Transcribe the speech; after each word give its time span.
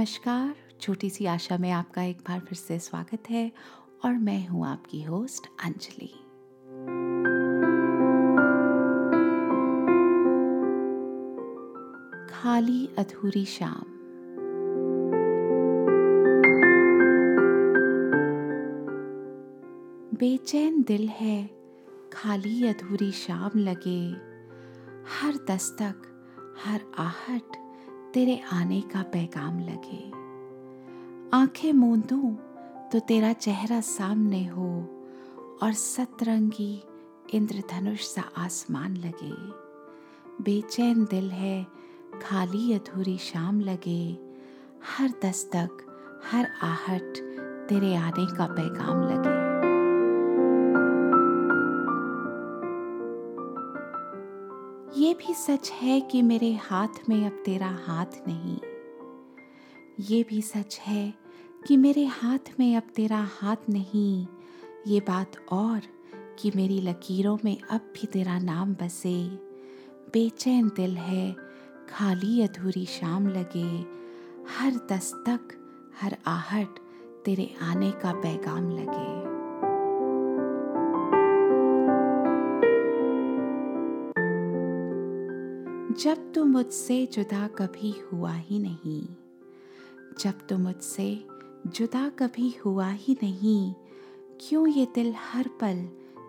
नमस्कार। 0.00 0.54
छोटी 0.80 1.10
सी 1.10 1.26
आशा 1.26 1.58
में 1.58 1.70
आपका 1.70 2.02
एक 2.02 2.18
बार 2.18 2.40
फिर 2.40 2.58
से 2.58 2.78
स्वागत 2.78 3.30
है 3.30 3.52
और 4.04 4.12
मैं 4.12 4.48
हूँ 4.48 4.66
आपकी 4.66 5.02
होस्ट 5.02 5.46
अंजलि। 5.64 6.06
खाली 12.34 12.88
अधूरी 12.98 13.44
शाम। 13.44 13.84
बेचैन 20.16 20.82
दिल 20.82 21.08
है, 21.08 21.50
खाली 22.12 22.66
अधूरी 22.66 23.12
शाम 23.12 23.58
लगे। 23.58 24.10
हर 25.14 25.46
दस्तक, 25.50 26.02
हर 26.64 26.80
आहट 26.98 27.59
तेरे 28.14 28.42
आने 28.52 28.80
का 28.80 29.02
पैगाम 29.02 29.60
लगे। 29.60 30.10
आँखें 31.36 31.72
मूंदूं 31.72 32.34
तो 32.88 32.98
तेरा 32.98 33.32
चेहरा 33.32 33.80
सामने 33.80 34.46
हो 34.46 34.68
और 35.62 35.72
सतरंगी 35.72 36.82
इंद्रधनुष 37.34 38.00
सा 38.00 38.24
आसमान 38.36 38.96
लगे। 38.96 39.32
बेचैन 40.44 41.04
दिल 41.04 41.30
है, 41.30 41.66
खाली 42.22 42.72
अधूरी 42.72 43.18
शाम 43.18 43.60
लगे। 43.60 44.18
हर 44.98 45.10
दस्तक, 45.24 45.70
हर 46.32 46.48
आहट 46.62 47.16
तेरे 47.68 47.96
आने 47.96 48.36
का 48.36 48.46
पैगाम 48.46 49.02
लगे। 49.02 49.39
भी 55.14 55.34
सच 55.34 55.70
है 55.70 56.00
कि 56.00 56.22
मेरे 56.22 56.54
हाथ 56.54 57.08
में 57.08 57.26
अब 57.26 57.42
तेरा 57.44 57.78
हाथ 57.86 58.06
नहीं। 58.28 58.58
ये 60.00 60.22
भी 60.22 60.42
सच 60.42 60.78
है 60.78 61.14
कि 61.66 61.76
मेरे 61.76 62.04
हाथ 62.04 62.38
में 62.58 62.76
अब 62.76 62.82
तेरा 62.82 63.28
हाथ 63.40 63.56
नहीं। 63.70 64.26
ये 64.86 65.00
बात 65.00 65.32
और 65.52 65.80
कि 66.38 66.52
मेरी 66.56 66.80
लकीरों 66.80 67.38
में 67.44 67.60
अब 67.60 67.80
भी 67.94 68.06
तेरा 68.06 68.38
नाम 68.38 68.74
बसे। 68.74 69.26
बेचैन 70.12 70.68
दिल 70.68 70.96
है, 70.96 71.36
खाली 71.88 72.42
अधूरी 72.42 72.86
शाम 72.86 73.28
लगे। 73.28 74.00
हर 74.58 74.74
दस्तक, 74.92 75.40
हर 76.00 76.16
आहट 76.26 76.78
तेरे 77.24 77.54
आने 77.62 77.90
का 77.90 78.12
पैगाम 78.12 78.70
लगे। 78.70 79.29
जब 86.00 86.32
तू 86.32 86.44
मुझसे 86.44 87.06
जुदा 87.06 87.46
कभी 87.46 87.94
हुआ 88.12 88.32
ही 88.32 88.58
नहीं, 88.58 89.08
जब 90.20 90.46
तू 90.46 90.58
मुझसे 90.58 91.24
जुदा 91.66 92.08
कभी 92.08 92.54
हुआ 92.64 92.90
ही 92.90 93.16
नहीं, 93.22 93.74
क्यों 94.40 94.68
ये 94.68 94.86
दिल 94.94 95.14
हर 95.32 95.48
पल 95.48 95.88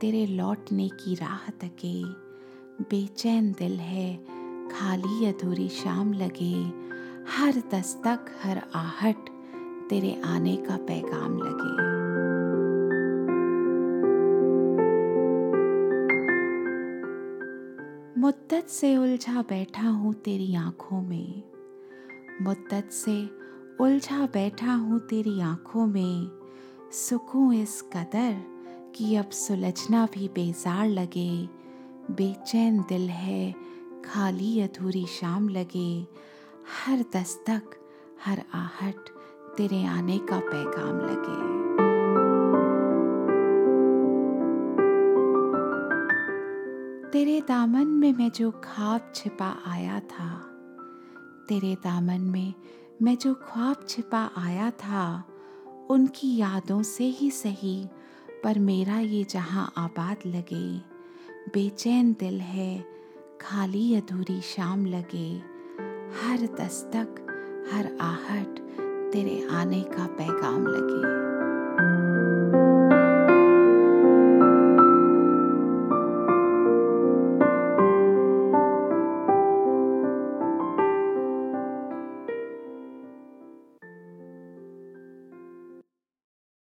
तेरे 0.00 0.26
लौटने 0.26 0.88
की 0.88 1.14
राह 1.14 1.50
तके? 1.50 2.04
बेचैन 2.82 3.52
दिल 3.52 3.72
है, 3.72 4.16
खाली 4.68 5.26
अधूरी 5.26 5.68
शाम 5.68 6.12
लगे, 6.12 6.54
हर 7.32 7.62
दस्तक, 7.74 8.26
हर 8.42 8.62
आहट 8.74 9.28
तेरे 9.90 10.22
आने 10.24 10.56
का 10.56 10.76
पैगाम 10.76 11.38
लगे। 11.38 12.01
मुद्दत 18.22 18.66
से 18.68 18.96
उलझा 18.96 19.42
बैठा 19.42 19.88
हूँ 19.88 20.14
तेरी 20.14 20.54
आँखों 20.54 21.02
में। 21.02 21.42
मुद्दत 22.42 22.90
से 22.92 23.30
उलझा 23.80 24.26
बैठा 24.26 24.74
हूँ 24.74 25.00
तेरी 25.00 25.40
आँखों 25.40 25.86
में। 25.86 26.30
सुकून 26.92 27.54
इस 27.54 27.82
कदर 27.82 28.44
कि 28.94 29.16
अब 29.16 29.30
सुलझना 29.30 30.08
भी 30.14 30.28
बेजार 30.28 30.88
लगे। 30.88 31.48
बेचैन 32.10 32.80
दिल 32.80 33.08
है, 33.08 33.54
खाली 34.04 34.60
अधूरी 34.60 35.06
शाम 35.06 35.48
लगे। 35.48 36.06
हर 36.86 37.04
दस्तक, 37.16 37.62
हर 38.26 38.42
आहट 38.54 39.08
तेरे 39.56 39.84
आने 39.84 40.18
का 40.18 40.38
पैगाम 40.38 40.98
लगे। 40.98 41.91
तेरे 47.12 47.40
दामन 47.40 47.86
में 47.86 48.12
मैं 48.12 48.30
जो 48.30 48.50
ख्वाब 48.50 49.12
छिपा 49.14 49.56
आया 49.66 50.00
था, 50.00 50.28
तेरे 51.48 51.74
दामन 51.74 52.20
में 52.20 52.54
मैं 53.02 53.16
जो 53.18 53.34
ख्वाब 53.34 53.86
छिपा 53.88 54.30
आया 54.38 54.70
था, 54.70 55.24
उनकी 55.90 56.36
यादों 56.36 56.82
से 56.82 57.04
ही 57.04 57.30
सही, 57.30 57.86
पर 58.44 58.58
मेरा 58.58 58.98
ये 58.98 59.24
जहाँ 59.24 59.72
आबाद 59.76 60.16
लगे, 60.26 60.78
बेचैन 61.54 62.12
दिल 62.12 62.40
है, 62.40 62.84
खाली 63.40 63.94
अधूरी 63.94 64.40
शाम 64.40 64.86
लगे। 64.86 65.30
हर 66.22 66.46
दस्तक, 66.60 67.20
हर 67.72 67.98
आहट 68.00 68.58
तेरे 69.12 69.48
आने 69.50 69.82
का 69.82 70.06
पैगाम 70.06 70.66
लगे। 70.66 71.22